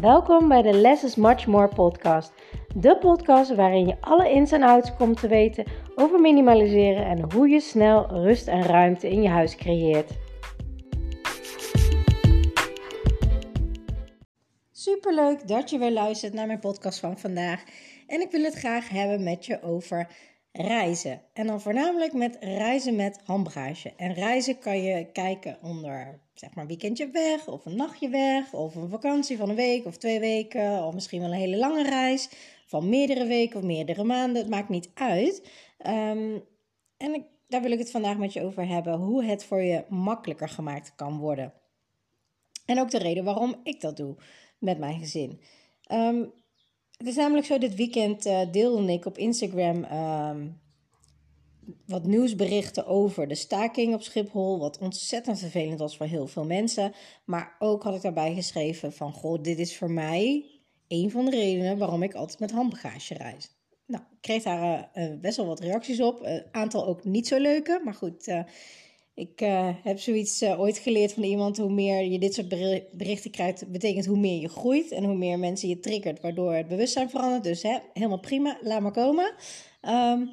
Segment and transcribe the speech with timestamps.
[0.00, 2.32] Welkom bij de Less is Much More podcast.
[2.74, 5.64] De podcast waarin je alle ins en outs komt te weten
[5.94, 10.10] over minimaliseren en hoe je snel rust en ruimte in je huis creëert.
[14.72, 17.64] Superleuk dat je weer luistert naar mijn podcast van vandaag.
[18.06, 20.08] En ik wil het graag hebben met je over
[20.56, 21.22] reizen.
[21.32, 23.92] En dan voornamelijk met reizen met handbagage.
[23.96, 28.74] En reizen kan je kijken onder zeg maar weekendje weg, of een nachtje weg, of
[28.74, 32.28] een vakantie van een week of twee weken, of misschien wel een hele lange reis
[32.66, 34.42] van meerdere weken of meerdere maanden.
[34.42, 35.50] Het maakt niet uit.
[35.78, 36.38] Ehm,
[36.96, 39.84] en ik, daar wil ik het vandaag met je over hebben, hoe het voor je
[39.88, 41.52] makkelijker gemaakt kan worden.
[42.66, 44.16] En ook de reden waarom ik dat doe
[44.58, 45.40] met mijn gezin.
[45.82, 46.24] Ehm,
[46.96, 50.46] het is namelijk zo, dit weekend uh, deelde ik op Instagram ehm,
[51.86, 54.58] wat nieuwsberichten over de staking op Schiphol.
[54.58, 56.92] Wat ontzettend vervelend was voor heel veel mensen.
[57.24, 60.44] Maar ook had ik daarbij geschreven van, goh, dit is voor mij
[60.88, 63.50] een van de redenen waarom ik altijd met handbagage reis.
[63.86, 66.20] Nou, ik kreeg daar uh, best wel wat reacties op.
[66.22, 68.32] Een aantal ook niet zo leuke, maar goed...
[69.16, 72.48] Ik uh, heb zoiets uh, ooit geleerd van iemand: hoe meer je dit soort
[72.92, 76.68] berichten krijgt, betekent hoe meer je groeit en hoe meer mensen je triggert, waardoor het
[76.68, 77.44] bewustzijn verandert.
[77.44, 79.34] Dus hè, helemaal prima, laat maar komen.
[79.82, 80.30] Um,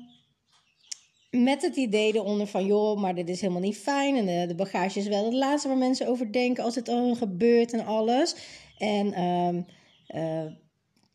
[1.30, 4.28] met het idee eronder van, joh, maar dit is helemaal niet fijn.
[4.28, 7.74] En de, bagage is wel het laatste waar mensen over denken als het al gebeurt
[7.74, 8.36] en alles.
[8.78, 9.66] En um,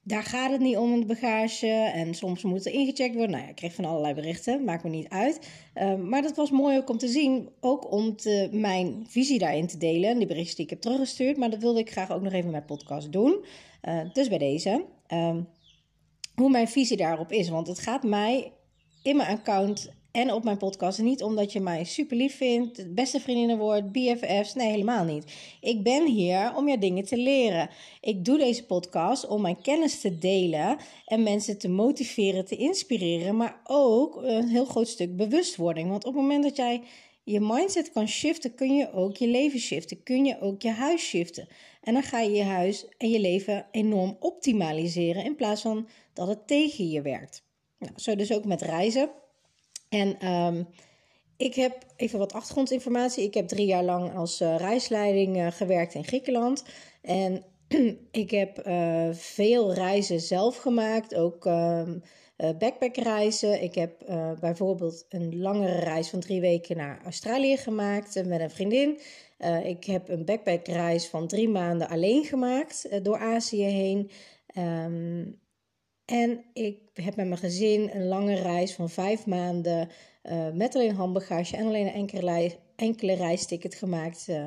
[0.09, 1.67] daar gaat het niet om, de bagage.
[1.67, 3.31] En soms moet er ingecheckt worden.
[3.31, 5.51] Nou ja, ik kreeg van allerlei berichten, maakt me niet uit.
[5.75, 7.49] Um, maar dat was mooi ook om te zien.
[7.61, 10.11] Ook om te, mijn visie daarin te delen.
[10.11, 11.37] En die berichten die ik heb teruggestuurd.
[11.37, 13.45] Maar dat wilde ik graag ook nog even in mijn podcast doen.
[13.89, 14.85] Uh, dus bij deze.
[15.13, 15.49] Um,
[16.35, 17.49] hoe mijn visie daarop is.
[17.49, 18.53] Want het gaat mij
[19.03, 20.99] in mijn account en op mijn podcast.
[20.99, 24.55] Niet omdat je mij super lief vindt, beste vriendinnen wordt, BFF's.
[24.55, 25.33] Nee, helemaal niet.
[25.61, 27.71] Ik ben hier om je dingen te leren.
[28.01, 33.37] Ik doe deze podcast om mijn kennis te delen en mensen te motiveren, te inspireren.
[33.37, 35.89] Maar ook een heel groot stuk bewustwording.
[35.89, 36.83] Want op het moment dat jij
[37.25, 40.03] je mindset kan shiften, kun je ook je leven shiften.
[40.03, 41.49] Kun je ook je huis shiften.
[41.83, 46.29] En dan ga je je huis en je leven enorm optimaliseren in plaats van dat
[46.29, 47.47] het tegen je werkt.
[47.79, 49.11] Nou, zo dus ook met reizen.
[49.89, 50.69] En um,
[51.37, 53.25] ik heb even wat achtergrondinformatie.
[53.25, 56.65] Ik heb drie jaar lang als uh, reisleiding uh, gewerkt in Griekenland.
[57.03, 57.45] En
[58.11, 62.03] ik heb uh, veel reizen zelf gemaakt, ook um,
[62.59, 63.63] backpackreizen.
[63.63, 64.05] Ik heb
[64.41, 69.01] bijvoorbeeld een langere reis van drie weken naar Australië gemaakt met een vriendin.
[69.65, 74.11] ik heb een backpackreis van drie maanden alleen gemaakt door Azië heen.
[74.57, 75.39] Um,
[76.11, 79.89] en ik heb met mijn gezin een lange reis van vijf maanden
[80.23, 84.47] uh, met alleen handbagage en alleen een enkele, enkele reisticket gemaakt uh,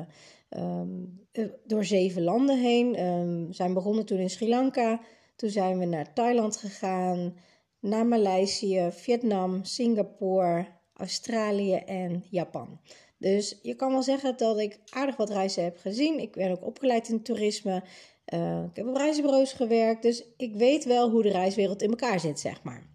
[0.50, 1.20] um,
[1.66, 3.06] door zeven landen heen.
[3.06, 5.00] Um, we zijn begonnen toen in Sri Lanka,
[5.36, 7.36] toen zijn we naar Thailand gegaan,
[7.80, 12.80] naar Maleisië, Vietnam, Singapore, Australië en Japan.
[13.18, 16.18] Dus je kan wel zeggen dat ik aardig wat reizen heb gezien.
[16.18, 17.82] Ik ben ook opgeleid in toerisme.
[18.34, 22.20] Uh, ik heb op reisbureaus gewerkt, dus ik weet wel hoe de reiswereld in elkaar
[22.20, 22.90] zit, zeg maar.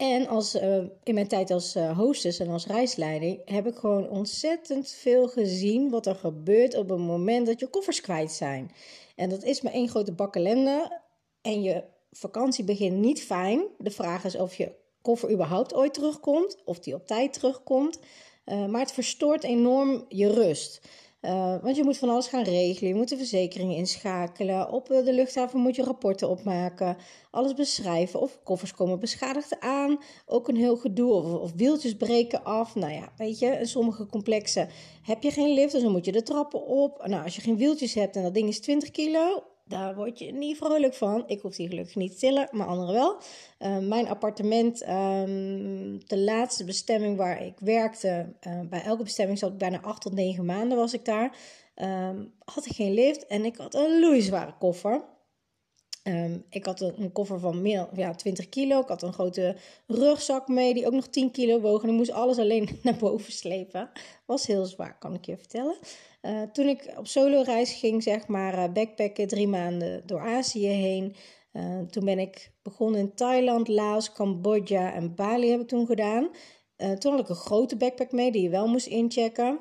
[0.00, 4.08] En als, uh, in mijn tijd als uh, hostess en als reisleiding heb ik gewoon
[4.08, 8.70] ontzettend veel gezien wat er gebeurt op het moment dat je koffers kwijt zijn.
[9.16, 11.00] En dat is maar één grote bak ellende.
[11.42, 13.62] En je vakantie begint niet fijn.
[13.78, 14.72] De vraag is of je
[15.02, 17.98] koffer überhaupt ooit terugkomt, of die op tijd terugkomt.
[18.44, 20.80] maar het verstoort enorm je rust.
[21.22, 22.88] Uh, want je moet van alles gaan regelen.
[22.88, 24.70] Je moet de verzekeringen inschakelen.
[24.72, 26.96] Op de luchthaven moet je rapporten opmaken.
[27.30, 28.20] Alles beschrijven.
[28.20, 29.98] Of koffers komen beschadigd aan.
[30.26, 31.12] Ook een heel gedoe.
[31.12, 32.74] Of, of wieltjes breken af.
[32.74, 34.68] Nou ja, weet je, in sommige complexen
[35.02, 35.72] heb je geen lift.
[35.72, 37.06] Dus dan moet je de trappen op.
[37.06, 39.49] Nou, als je geen wieltjes hebt en dat ding is 20 kilo.
[39.70, 41.24] Daar word je niet vrolijk van.
[41.26, 43.16] Ik hoef die gelukkig niet tillen, maar anderen wel.
[43.58, 49.50] Uh, mijn appartement, um, de laatste bestemming waar ik werkte, uh, bij elke bestemming zat
[49.50, 51.36] ik bijna 8 tot 9 maanden was ik daar.
[51.76, 55.04] Um, had ik geen lift en ik had een loeizware koffer.
[56.04, 58.80] Um, ik had een, een, koffer van meer ja, 20 kilo.
[58.80, 59.56] Ik had een grote
[59.86, 61.82] rugzak mee die ook nog 10 kilo woog.
[61.82, 63.90] En ik moest alles alleen naar boven slepen.
[64.26, 65.76] Was heel zwaar, kan ik je vertellen.
[66.22, 70.66] Uh, toen ik op solo reis ging, zeg maar, uh, backpacken drie maanden door Azië
[70.66, 71.14] heen.
[71.52, 76.30] Uh, toen ben ik begonnen in Thailand, Laos, Cambodja en Bali heb ik toen gedaan.
[76.98, 79.58] toen had ik een grote backpack mee die je wel moest inchecken.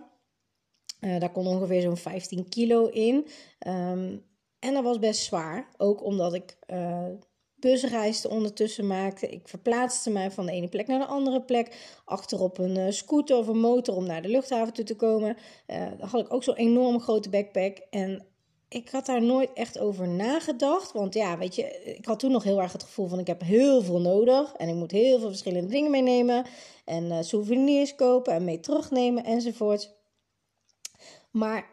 [1.00, 3.28] daar kon ongeveer zo'n 15 kilo in.
[3.68, 4.28] Um,
[4.60, 5.68] en dat was best zwaar.
[5.78, 7.06] Ook omdat ik uh,
[8.30, 9.30] ondertussen maakte.
[9.30, 12.00] Ik verplaatste mij van de ene plek naar de andere plek.
[12.06, 15.38] Achterop een uh, scooter of een motor om naar de luchthaven toe te komen.
[15.68, 17.78] Uh, dan had ik ook zo'n enorm grote backpack.
[17.90, 18.26] En
[18.70, 20.92] ik had daar nooit echt over nagedacht.
[20.92, 23.42] Want ja, weet je, ik had toen nog heel erg het gevoel van ik heb
[23.42, 24.54] heel veel nodig.
[24.54, 26.46] En ik moet heel veel verschillende dingen meenemen.
[26.86, 29.98] En souvenirs kopen en mee terugnemen enzovoort.
[31.32, 31.70] Maar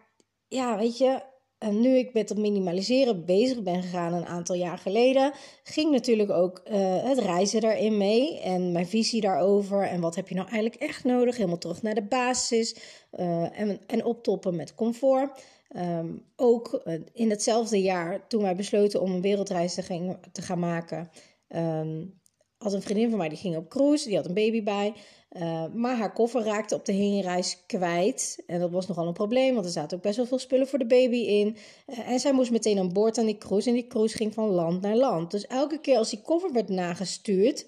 [0.48, 1.22] ja, weet je,
[1.58, 5.32] en nu ik met het minimaliseren bezig ben gegaan een aantal jaar geleden,
[5.62, 9.82] ging natuurlijk ook uh, het reizen daarin mee en mijn visie daarover.
[9.82, 11.36] En wat heb je nou eigenlijk echt nodig?
[11.36, 12.76] Helemaal terug naar de basis
[13.18, 15.44] uh, en, en optoppen met comfort.
[15.76, 20.58] Um, ook uh, in hetzelfde jaar, toen wij besloten om een wereldreis te, te gaan
[20.58, 21.10] maken,
[21.48, 22.20] um,
[22.58, 24.94] had een vriendin van mij die ging op cruise, die had een baby bij.
[25.32, 28.42] Uh, maar haar koffer raakte op de heenreis kwijt.
[28.46, 30.78] En dat was nogal een probleem, want er zaten ook best wel veel spullen voor
[30.78, 31.56] de baby in.
[31.86, 33.68] Uh, en zij moest meteen aan boord aan die cruise.
[33.68, 35.30] En die cruise ging van land naar land.
[35.30, 37.66] Dus elke keer als die koffer werd nagestuurd,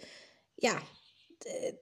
[0.55, 0.82] ja,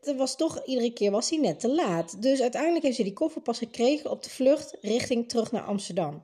[0.01, 2.23] dat was toch, iedere keer was hij net te laat.
[2.23, 6.23] Dus uiteindelijk heeft ze die koffer pas gekregen op de vlucht richting terug naar Amsterdam.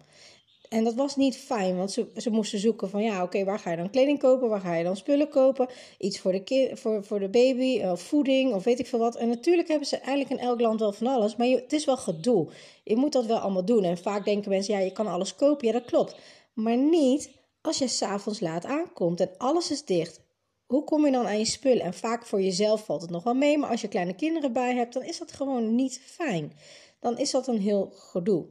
[0.72, 3.70] En dat was niet fijn, want ze, ze moesten zoeken van ja, oké, waar ga
[3.70, 4.48] je dan kleding kopen?
[4.48, 5.68] Waar ga je dan spullen kopen?
[5.98, 9.16] Iets voor de, voor, voor de baby, of voeding of weet ik veel wat.
[9.16, 11.96] En natuurlijk hebben ze eigenlijk in elk land wel van alles, maar het is wel
[11.96, 12.48] gedoe.
[12.84, 13.84] Je moet dat wel allemaal doen.
[13.84, 15.66] En vaak denken mensen, ja, je kan alles kopen.
[15.66, 16.16] Ja, dat klopt.
[16.52, 17.30] Maar niet
[17.60, 20.20] als je s'avonds laat aankomt en alles is dicht.
[20.66, 21.84] Hoe kom je dan aan je spullen?
[21.84, 24.74] En vaak voor jezelf valt het nog wel mee, maar als je kleine kinderen bij
[24.74, 26.52] hebt, dan is dat gewoon niet fijn.
[27.00, 28.46] Dan is dat een heel gedoe.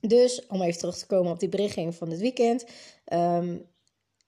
[0.00, 2.64] Dus om even terug te komen op die berichtgeving van dit weekend.
[3.12, 3.68] Um,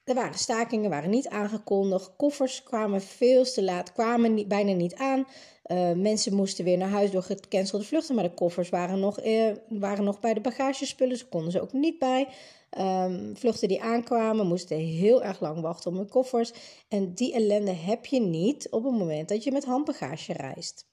[0.05, 2.17] er waren stakingen, waren niet aangekondigd.
[2.17, 5.27] Koffers kwamen veel te laat, kwamen bijna niet aan.
[5.67, 9.53] Uh, mensen moesten weer naar huis door gecancelde vluchten, maar de koffers waren nog, uh,
[9.69, 11.17] waren nog bij de bagagespullen.
[11.17, 12.29] Ze konden ze ook niet bij.
[12.79, 16.53] Um, vluchten die aankwamen moesten heel erg lang wachten op hun koffers.
[16.89, 20.91] En die ellende heb je niet op het moment dat je met handbagage reist.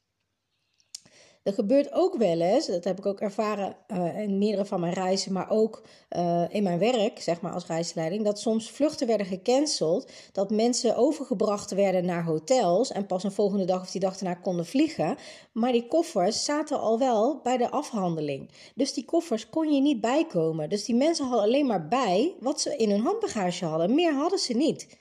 [1.43, 4.93] Er gebeurt ook wel eens, dat heb ik ook ervaren uh, in meerdere van mijn
[4.93, 5.83] reizen, maar ook
[6.17, 10.95] uh, in mijn werk, zeg maar als reisleiding, dat soms vluchten werden gecanceld, dat mensen
[10.95, 15.17] overgebracht werden naar hotels en pas een volgende dag of die dag daarna konden vliegen.
[15.51, 18.51] Maar die koffers zaten al wel bij de afhandeling.
[18.75, 20.69] Dus die koffers kon je niet bijkomen.
[20.69, 23.95] Dus die mensen hadden alleen maar bij wat ze in hun handbagage hadden.
[23.95, 24.97] Meer hadden ze niet.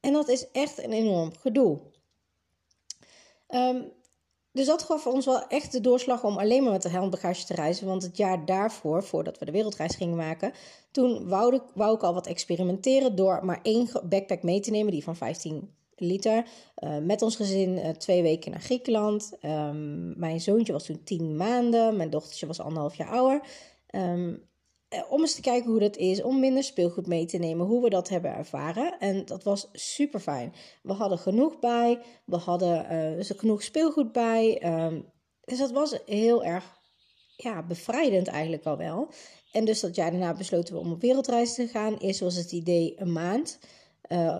[0.00, 1.78] En dat is echt een enorm gedoe.
[3.48, 3.92] Um,
[4.56, 7.54] dus dat gaf ons wel echt de doorslag om alleen maar met de handbagage te
[7.54, 7.86] reizen.
[7.86, 10.52] Want het jaar daarvoor, voordat we de wereldreis gingen maken,
[10.90, 14.92] toen wou ik, wou ik al wat experimenteren door maar één backpack mee te nemen,
[14.92, 16.46] die van 15 liter.
[16.84, 19.32] Uh, met ons gezin uh, twee weken naar Griekenland.
[19.42, 23.40] Um, mijn zoontje was toen 10 maanden, mijn dochtertje was anderhalf jaar ouder.
[23.90, 24.40] Um, eh,
[25.08, 27.90] om eens te kijken hoe dat is, om minder speelgoed mee te nemen, hoe we
[27.90, 28.98] dat hebben ervaren.
[28.98, 30.52] En dat was super fijn.
[30.82, 34.62] We hadden genoeg bij, we hadden uh, genoeg speelgoed bij.
[34.84, 35.12] Um,
[35.44, 36.78] dus dat was heel erg
[37.36, 39.08] ja, bevrijdend eigenlijk al wel.
[39.52, 41.96] En dus dat jaar daarna besloten we om op wereldreis te gaan.
[41.96, 43.58] Eerst was het idee een maand
[44.08, 44.38] uh,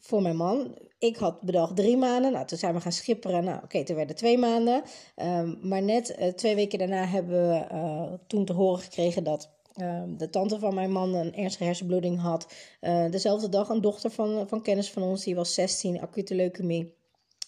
[0.00, 0.78] voor mijn man.
[0.98, 2.32] Ik had bedacht drie maanden.
[2.32, 3.44] Nou, toen zijn we gaan schipperen.
[3.44, 4.82] Nou, oké, okay, toen werden twee maanden.
[5.16, 10.30] Um, maar net twee weken daarna hebben we toen te horen gekregen dat Ehm, de
[10.30, 12.46] tante van mijn man een ernstige hersenbloeding had.
[12.80, 16.94] Uh, dezelfde dag een dochter van, van kennis van ons, die was 16, acute leukemie.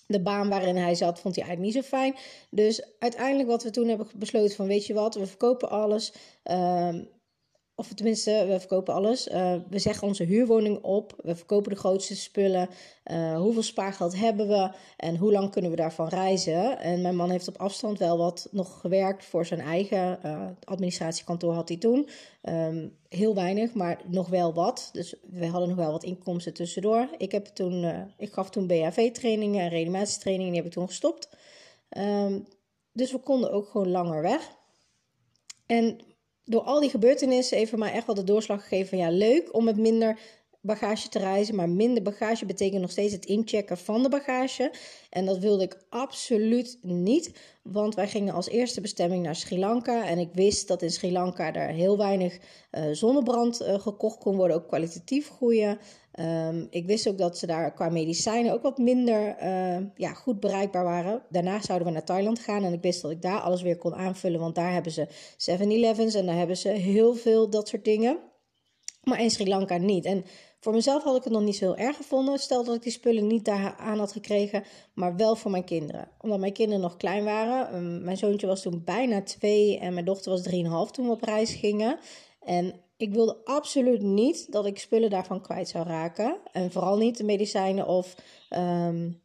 [0.07, 2.15] De baan waarin hij zat vond hij eigenlijk niet zo fijn.
[2.51, 6.13] Dus uiteindelijk wat we toen hebben besloten van weet je wat, we verkopen alles.
[6.45, 6.95] Uh,
[7.79, 9.29] of tenminste, we verkopen alles.
[9.29, 11.15] Uh, we zeggen onze huurwoning op.
[11.23, 12.69] We verkopen de grootste spullen.
[13.05, 14.71] Uh, hoeveel spaargeld hebben we?
[14.97, 16.79] En hoe lang kunnen we daarvan reizen?
[16.79, 21.53] En mijn man heeft op afstand wel wat nog gewerkt voor zijn eigen uh, administratiekantoor
[21.53, 22.09] had hij toen.
[22.43, 24.91] Um, heel weinig, maar nog wel wat.
[24.93, 27.09] Dus we hadden nog wel wat inkomsten tussendoor.
[27.19, 30.53] Ik, heb toen, ik gaf toen BHV-trainingen en reanimatietrainingen.
[30.53, 31.29] Die heb ik toen gestopt.
[31.99, 32.47] Um,
[32.93, 34.57] dus we konden ook gewoon langer weg.
[35.67, 36.01] En
[36.49, 38.89] door al die gebeurtenissen heeft mij echt wel de doorslag gegeven.
[38.89, 40.19] Van ja, leuk om met minder
[40.69, 41.55] bagage te reizen.
[41.55, 44.75] Maar minder bagage betekent nog steeds het inchecken van de bagage.
[45.11, 47.33] En dat wilde ik absoluut niet.
[47.63, 50.07] Want wij gingen als eerste bestemming naar Sri Lanka.
[50.07, 52.39] En ik wist dat in Sri Lanka er heel weinig
[52.73, 54.57] uh, zonnebrand uh, gekocht kon worden.
[54.57, 55.79] Ook kwalitatief goede.
[56.21, 60.41] Um, ik wist ook dat ze daar qua medicijnen ook wat minder uh, ja, goed
[60.41, 61.23] bereikbaar waren.
[61.31, 63.95] Daarna zouden we naar Thailand gaan en ik wist dat ik daar alles weer kon
[63.95, 68.19] aanvullen, want daar hebben ze 7-Elevens en daar hebben ze heel veel dat soort dingen.
[69.03, 70.05] Maar in Sri Lanka niet.
[70.05, 70.25] En
[70.61, 72.39] voor mezelf had ik het nog niet zo heel erg gevonden.
[72.39, 74.65] Stel dat ik die spullen niet daar aan had gekregen,
[74.95, 76.09] maar wel voor mijn kinderen.
[76.21, 77.75] Omdat mijn kinderen nog klein waren.
[77.75, 81.23] Um, mijn zoontje was toen bijna twee en mijn dochter was drieënhalf toen we op
[81.23, 81.99] reis gingen.
[82.41, 86.37] En ik wilde absoluut niet dat ik spullen daarvan kwijt zou raken.
[86.53, 88.15] En vooral niet de medicijnen of
[88.51, 89.21] um,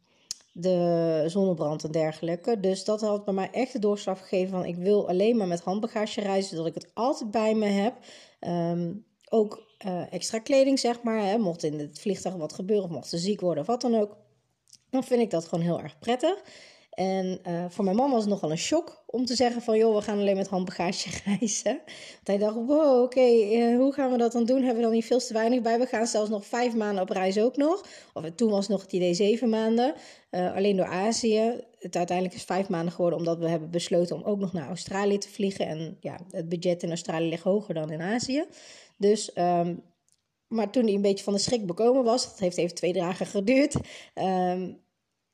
[0.52, 2.60] de zonnebrand en dergelijke.
[2.60, 5.60] Dus dat had bij mij echt de doorslag gegeven van ik wil alleen maar met
[5.60, 7.94] handbagage reizen, zodat ik het altijd bij me heb.
[8.40, 11.18] Um, ook uh, extra kleding, zeg maar.
[11.18, 13.94] Hè, mocht in het vliegtuig wat gebeuren, of mocht ze ziek worden of wat dan
[13.94, 14.16] ook.
[14.90, 16.42] Dan vind ik dat gewoon heel erg prettig.
[16.94, 19.78] En uh, voor mijn man was het nogal een shock om te zeggen van...
[19.78, 21.80] joh, we gaan alleen met handbagage reizen.
[21.84, 24.56] Want hij dacht, wow, oké, uh, hoe gaan we dat dan doen?
[24.56, 25.78] Hebben we dan niet veel te weinig bij?
[25.78, 27.84] We gaan zelfs nog vijf maanden op reis ook nog.
[28.12, 29.94] Of toen was nog het idee zeven maanden.
[30.30, 31.64] Alleen door Azië.
[31.78, 33.18] Het uiteindelijk is vijf maanden geworden...
[33.18, 35.66] omdat we hebben besloten om ook nog naar Australië te vliegen.
[35.66, 38.44] En ja, het budget in Australië ligt hoger dan in Azië.
[38.96, 39.36] Dus...
[39.36, 39.82] Um,
[40.48, 42.24] maar toen hij een beetje van de schrik bekomen was...
[42.24, 43.74] dat heeft even twee dagen geduurd...
[44.14, 44.82] Um,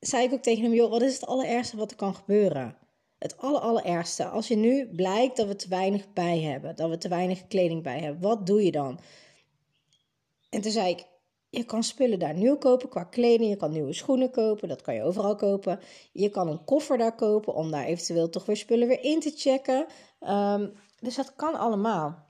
[0.01, 2.77] zei ik ook tegen hem, joh, wat is het allerergste wat er kan gebeuren?
[3.17, 4.25] Het aller, allerergste.
[4.25, 7.83] Als je nu blijkt dat we te weinig bij hebben, dat we te weinig kleding
[7.83, 8.99] bij hebben, wat doe je dan?
[10.49, 11.05] En toen zei ik,
[11.49, 13.49] je kan spullen daar nieuw kopen qua kleding.
[13.49, 15.79] Je kan nieuwe schoenen kopen, dat kan je overal kopen.
[16.11, 19.31] Je kan een koffer daar kopen om daar eventueel toch weer spullen weer in te
[19.35, 19.85] checken.
[20.19, 22.29] Um, dus dat kan allemaal.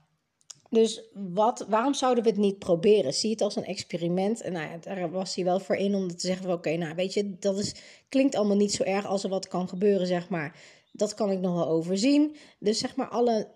[0.72, 3.14] Dus wat, waarom zouden we het niet proberen?
[3.14, 4.40] Zie het als een experiment.
[4.40, 7.14] En nou ja, daar was hij wel voor in om te zeggen: oké, nou weet
[7.14, 7.74] je, dat is,
[8.08, 10.56] klinkt allemaal niet zo erg als er wat kan gebeuren, zeg maar.
[10.92, 12.36] Dat kan ik nog wel overzien.
[12.58, 13.48] Dus zeg maar, alle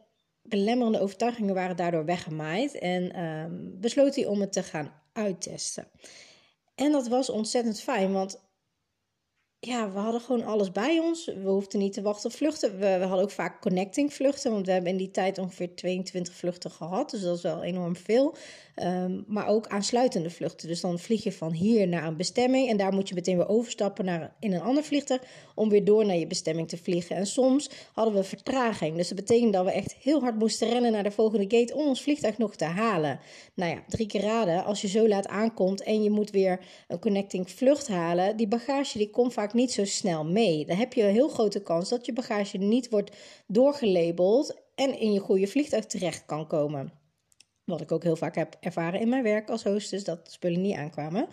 [0.43, 2.79] belemmerende overtuigingen waren daardoor weggemaaid.
[2.79, 5.89] En um, besloot hij om het te gaan uittesten.
[6.75, 8.41] En dat was ontzettend fijn, want
[9.67, 11.25] ja, we hadden gewoon alles bij ons.
[11.25, 12.79] We hoefden niet te wachten op vluchten.
[12.79, 16.71] We, hadden ook vaak connecting vluchten, want we hebben in die tijd ongeveer 22 vluchten
[16.71, 17.11] gehad.
[17.11, 18.35] Dus dat is wel enorm veel.
[18.83, 20.69] Um, maar ook aansluitende vluchten.
[20.69, 23.49] Dus dan vlieg je van hier naar een bestemming en daar moet je meteen weer
[23.49, 25.23] overstappen naar, in een ander vliegtuig
[25.55, 27.17] om weer door naar je bestemming te vliegen.
[27.17, 28.97] En soms hadden we vertraging.
[28.97, 31.87] Dus dat betekent dat we echt heel hard moesten rennen naar de volgende gate om
[31.87, 33.21] ons vliegtuig nog te halen.
[33.55, 34.65] Nou ja, drie keer raden.
[34.65, 38.99] Als je zo laat aankomt en je moet weer een connecting vlucht halen, die bagage
[38.99, 40.67] die komt vaak niet zo snel mee.
[40.67, 45.13] Dan heb je een heel grote kans dat je bagage niet wordt doorgelabeld en in
[45.13, 46.93] je goede vliegtuig terecht kan komen.
[47.65, 50.77] Wat ik ook heel vaak heb ervaren in mijn werk als hostess, dat spullen niet
[50.77, 51.29] aankwamen.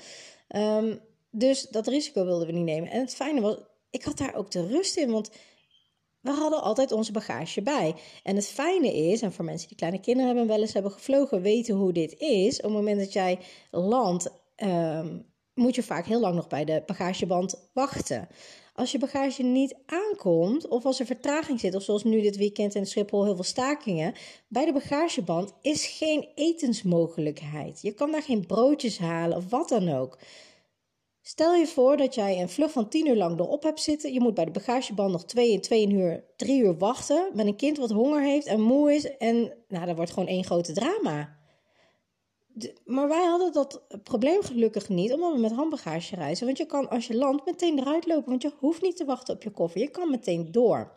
[0.55, 0.99] Um,
[1.31, 2.89] dus dat risico wilden we niet nemen.
[2.89, 3.57] En het fijne was,
[3.89, 5.29] ik had daar ook de rust in, want
[6.21, 7.95] we hadden altijd onze bagage bij.
[8.23, 11.41] En het fijne is, en voor mensen die kleine kinderen hebben wel eens hebben gevlogen,
[11.41, 12.57] weten hoe dit is.
[12.57, 13.39] Op het moment dat jij
[13.71, 18.27] landt, um, moet je vaak heel lang nog bij de bagageband wachten.
[18.75, 22.75] Als je bagage niet aankomt, of als er vertraging zit, of zoals nu dit weekend
[22.75, 24.13] in Schiphol heel veel stakingen,
[24.47, 27.81] bij de bagageband is geen etensmogelijkheid.
[27.81, 30.17] Je kan daar geen broodjes halen of wat dan ook.
[31.21, 34.13] Stel je voor dat jij een vlucht van 10 uur lang erop hebt zitten.
[34.13, 37.29] Je moet bij de bagageband nog 2 en 2 uur, 3 uur wachten.
[37.33, 39.17] Met een kind wat honger heeft en moe is.
[39.17, 41.42] En nou, dat wordt gewoon één grote drama
[42.85, 46.45] maar wij hadden dat probleem gelukkig niet, omdat we met handbagage reizen.
[46.45, 49.35] Want je kan als je landt meteen eruit lopen, want je hoeft niet te wachten
[49.35, 49.81] op je koffer.
[49.81, 50.91] Je kan meteen door.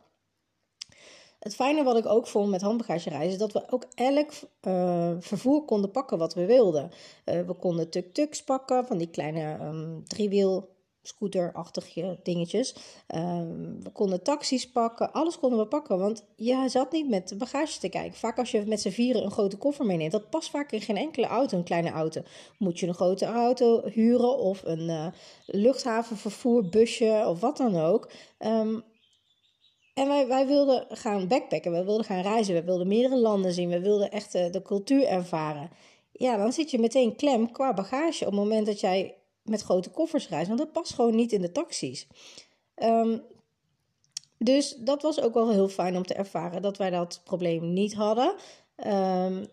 [1.39, 4.31] Het fijne wat ik ook vond met handbagage reizen, is dat we ook elk
[4.63, 6.91] uh, vervoer konden pakken wat we wilden.
[7.25, 10.76] Uh, we konden tuk-tuks pakken, van die kleine um, driewiel
[11.07, 12.75] scooterachtige dingetjes.
[13.15, 17.79] Um, we konden taxis pakken, alles konden we pakken, want je zat niet met bagage
[17.79, 18.19] te kijken.
[18.19, 20.97] Vaak als je met z'n vieren een grote koffer meeneemt, dat past vaak in geen
[20.97, 22.23] enkele auto, een kleine auto.
[22.59, 25.07] Moet je een grote auto huren of een uh,
[25.47, 28.11] luchthavenvervoerbusje of wat dan ook.
[28.39, 28.85] Um,
[29.95, 33.69] en wij, wij wilden gaan backpacken, we wilden gaan reizen, we wilden meerdere landen zien,
[33.69, 35.71] we wilden echt uh, de cultuur ervaren.
[36.13, 39.15] Ja, dan zit je meteen klem qua bagage op het moment dat jij
[39.49, 42.07] met grote koffers reizen, want dat past gewoon niet in de taxis.
[42.75, 43.23] Um,
[44.39, 47.95] dus dat was ook wel heel fijn om te ervaren dat wij dat probleem niet
[47.95, 48.35] hadden.
[48.87, 49.47] Um,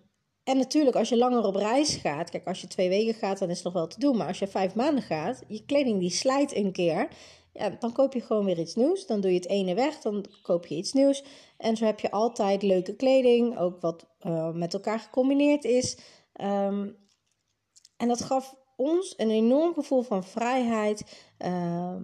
[0.44, 3.50] en natuurlijk, als je langer op reis gaat, kijk, als je twee weken gaat, dan
[3.50, 4.18] is het nog wel te doen.
[4.18, 7.08] Maar als je vijf maanden gaat, je kleding die slijt een keer.
[7.54, 9.06] Ja, dan koop je gewoon weer iets nieuws.
[9.06, 11.24] Dan doe je het ene weg, dan koop je iets nieuws.
[11.58, 15.98] En zo heb je altijd leuke kleding, ook wat uh, met elkaar gecombineerd is.
[16.42, 16.98] Um,
[17.98, 21.28] en dat gaf ons een enorm gevoel van vrijheid.
[21.40, 21.96] Uh,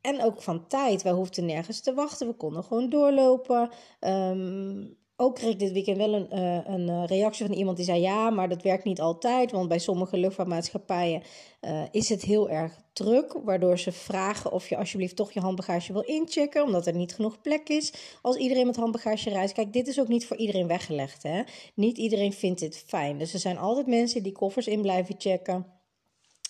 [0.00, 1.02] en ook van tijd.
[1.02, 2.26] Wij hoefden nergens te wachten.
[2.26, 3.70] We konden gewoon doorlopen.
[4.00, 7.86] Um, ook kreeg ik dit weekend wel een, uh, een eh, reactie van iemand die
[7.86, 9.50] zei: Ja, maar dat werkt niet altijd.
[9.50, 11.22] Want bij sommige luchtvaartmaatschappijen
[11.60, 13.32] uh, is het heel erg druk.
[13.44, 16.62] Waardoor ze vragen of je alsjeblieft toch je handbagage wil inchecken.
[16.62, 17.92] Omdat er niet genoeg plek is.
[18.22, 19.54] Als iedereen met handbagage reist.
[19.54, 21.22] Kijk, dit is ook niet voor iedereen weggelegd.
[21.22, 21.42] Hè?
[21.74, 23.18] Niet iedereen vindt dit fijn.
[23.18, 25.66] Dus er zijn altijd mensen die koffers in blijven checken.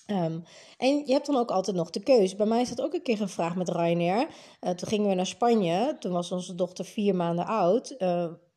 [0.07, 0.45] Um,
[0.79, 2.37] en je hebt dan ook altijd nog de keuze.
[2.37, 4.27] Bij mij is dat ook een keer gevraagd met Ryanair.
[4.61, 5.97] Toen gingen we naar Spanje.
[6.01, 7.97] Toen was onze dochter vier maanden oud.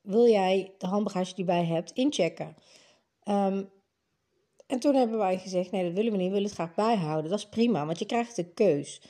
[0.06, 2.56] Wil jij de handbagage die bij hebt inchecken?
[3.28, 3.70] Um,
[4.68, 7.30] en toen hebben wij gezegd, nee, dat willen we niet, we willen het graag bijhouden.
[7.30, 9.02] Dat is prima, want je krijgt de keus.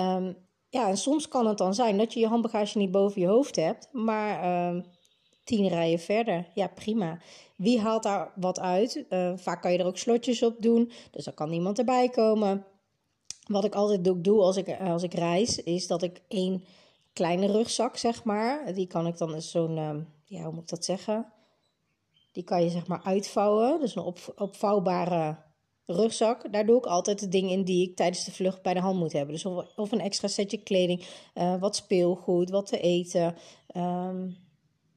[0.00, 0.36] Um,
[0.68, 3.56] ja, en soms kan het dan zijn dat je je handbagage niet boven je hoofd
[3.56, 4.84] hebt, maar um,
[5.44, 6.46] tien rijen verder.
[6.54, 7.18] Ja, prima.
[7.56, 9.04] Wie haalt daar wat uit?
[9.34, 12.64] Vaak kan je er ook slotjes op doen, dus dan kan niemand erbij komen.
[13.46, 16.64] Wat ik altijd doe als ik, als ik reis, is dat ik één
[17.14, 19.94] kleine rugzak, zeg maar, die kan ik dan zo'n, uh,
[20.24, 21.32] ja, hoe moet ik dat zeggen?
[22.32, 25.36] Die kan je zeg maar uitvouwen, dus een op, opvouwbare
[25.86, 26.52] rugzak.
[26.52, 28.98] Daar doe ik altijd de dingen in die ik tijdens de vlucht bij de hand
[28.98, 29.34] moet hebben.
[29.34, 33.36] Dus of, een extra setje kleding, uh, wat speelgoed, wat te eten.
[33.76, 34.36] Um,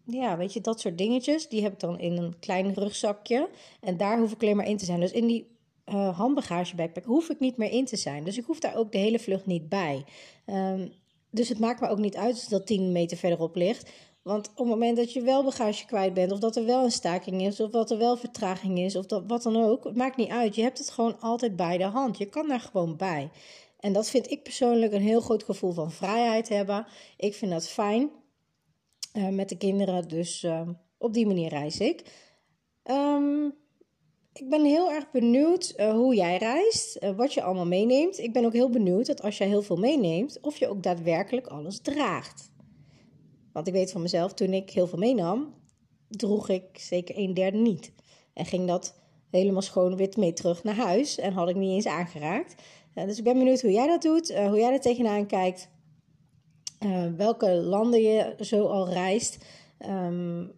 [0.05, 1.49] ja, weet je, dat soort dingetjes.
[1.49, 3.49] Die heb ik dan in een klein rugzakje.
[3.81, 4.99] En daar hoef ik alleen maar in te zijn.
[4.99, 5.47] Dus in die
[5.85, 8.23] uh, handbagage backpack hoef ik niet meer in te zijn.
[8.23, 10.05] Dus ik hoef daar ook de hele vlucht niet bij.
[10.45, 10.91] Um,
[11.31, 13.91] dus het maakt me ook niet uit dat 10 meter verderop ligt.
[14.21, 16.91] Want op het moment dat je wel bagage kwijt bent, of dat er wel een
[16.91, 20.17] staking is, of dat er wel vertraging is, of dat, wat dan ook, het maakt
[20.17, 20.55] niet uit.
[20.55, 22.17] Je hebt het gewoon altijd bij de hand.
[22.17, 23.29] Je kan daar gewoon bij.
[23.79, 26.85] En dat vind ik persoonlijk een heel groot gevoel van vrijheid hebben.
[27.17, 28.09] Ik vind dat fijn
[29.13, 30.61] uh, met de kinderen, dus uh,
[30.97, 32.03] op die manier reis ik.
[32.83, 33.53] Um,
[34.39, 38.17] ik ben heel erg benieuwd uh, hoe jij reist, uh, wat je allemaal meeneemt.
[38.17, 41.47] Ik ben ook heel benieuwd dat als jij heel veel meeneemt, of je ook daadwerkelijk
[41.47, 42.51] alles draagt.
[43.53, 45.53] Want ik weet van mezelf, toen ik heel veel meenam,
[46.09, 47.91] droeg ik zeker een derde niet.
[48.33, 51.87] En ging dat helemaal schoon wit mee terug naar huis en had ik niet eens
[51.87, 52.55] aangeraakt.
[52.95, 55.69] Uh, dus ik ben benieuwd hoe jij dat doet, hoe jij er tegenaan kijkt,
[57.17, 59.45] welke landen je zo al reist.
[59.89, 60.51] Um,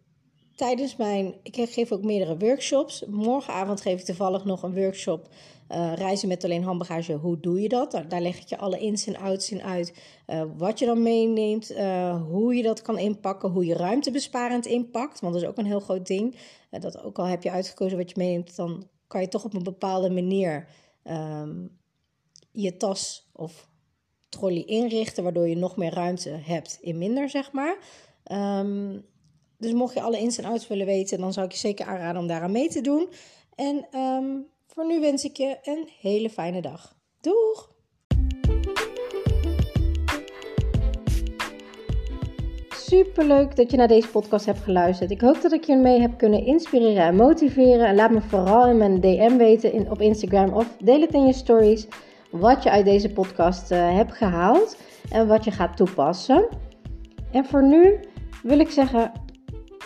[0.60, 1.36] tijdens mijn.
[1.44, 3.04] Ik geef ook meerdere workshops.
[3.08, 5.28] Morgenavond geef ik toevallig nog een workshop.
[5.72, 7.92] Uh, reizen met alleen handbagage, hoe doe je dat?
[7.92, 9.94] Daar, leg ik je alle ins en outs in uit.
[10.28, 15.20] Uh, wat je dan meeneemt, uh, hoe je dat kan inpakken, hoe je ruimtebesparend inpakt.
[15.20, 16.36] Want dat is ook een heel groot ding.
[16.70, 19.64] dat ook al heb je uitgekozen wat je meeneemt, dan kan je toch op een
[19.64, 20.68] bepaalde manier
[21.04, 21.78] um,
[22.52, 23.70] je tas of
[24.30, 27.78] trolley inrichten, waardoor je nog meer ruimte hebt in minder, zeg maar.
[28.32, 29.06] Um,
[29.60, 32.22] dus mocht je alle ins en outs willen weten, dan zou ik je zeker aanraden
[32.22, 33.10] om daaraan mee te doen.
[33.56, 36.96] En um, voor nu wens ik je een hele fijne dag.
[37.22, 37.78] Doeg!
[42.70, 45.12] Superleuk dat je naar deze podcast hebt geluisterd.
[45.12, 47.88] Ik hoop dat ik je mee heb kunnen inspireren en motiveren.
[47.88, 51.26] En laat me vooral in mijn DM weten in, op Instagram of deel het in
[51.26, 51.88] je stories
[52.32, 54.78] wat je uit deze podcast uh, hebt gehaald
[55.12, 56.48] en wat je gaat toepassen.
[57.32, 58.00] En voor nu
[58.44, 59.12] wil ik zeggen